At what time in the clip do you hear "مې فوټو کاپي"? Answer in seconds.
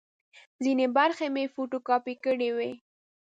1.33-2.15